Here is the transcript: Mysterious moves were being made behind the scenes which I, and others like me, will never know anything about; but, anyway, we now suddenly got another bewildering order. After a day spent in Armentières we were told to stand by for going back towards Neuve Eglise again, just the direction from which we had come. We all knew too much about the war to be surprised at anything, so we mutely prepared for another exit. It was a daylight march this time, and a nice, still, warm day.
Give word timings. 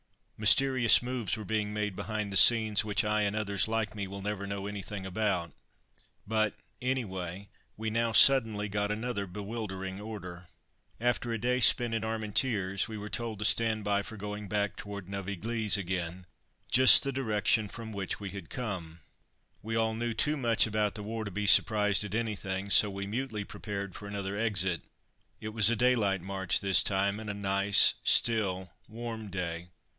Mysterious 0.35 1.03
moves 1.03 1.37
were 1.37 1.45
being 1.45 1.71
made 1.71 1.95
behind 1.95 2.33
the 2.33 2.37
scenes 2.37 2.83
which 2.83 3.03
I, 3.05 3.21
and 3.21 3.35
others 3.35 3.67
like 3.67 3.93
me, 3.93 4.07
will 4.07 4.23
never 4.23 4.47
know 4.47 4.65
anything 4.65 5.05
about; 5.05 5.53
but, 6.25 6.55
anyway, 6.81 7.49
we 7.77 7.91
now 7.91 8.11
suddenly 8.11 8.67
got 8.67 8.89
another 8.89 9.27
bewildering 9.27 9.99
order. 10.01 10.47
After 10.99 11.31
a 11.31 11.37
day 11.37 11.59
spent 11.59 11.93
in 11.93 12.01
Armentières 12.01 12.87
we 12.87 12.97
were 12.97 13.11
told 13.11 13.37
to 13.37 13.45
stand 13.45 13.83
by 13.83 14.01
for 14.01 14.17
going 14.17 14.47
back 14.47 14.75
towards 14.75 15.07
Neuve 15.07 15.29
Eglise 15.29 15.77
again, 15.77 16.25
just 16.71 17.03
the 17.03 17.11
direction 17.11 17.69
from 17.69 17.91
which 17.91 18.19
we 18.19 18.31
had 18.31 18.49
come. 18.49 19.01
We 19.61 19.75
all 19.75 19.93
knew 19.93 20.15
too 20.15 20.37
much 20.37 20.65
about 20.65 20.95
the 20.95 21.03
war 21.03 21.23
to 21.23 21.29
be 21.29 21.45
surprised 21.45 22.03
at 22.03 22.15
anything, 22.15 22.71
so 22.71 22.89
we 22.89 23.05
mutely 23.05 23.43
prepared 23.43 23.93
for 23.93 24.07
another 24.07 24.35
exit. 24.35 24.81
It 25.39 25.49
was 25.49 25.69
a 25.69 25.75
daylight 25.75 26.23
march 26.23 26.59
this 26.59 26.81
time, 26.81 27.19
and 27.19 27.29
a 27.29 27.35
nice, 27.35 27.93
still, 28.03 28.71
warm 28.87 29.29
day. 29.29 29.67